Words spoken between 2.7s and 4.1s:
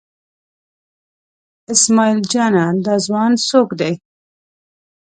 دا ځوان څوک دی؟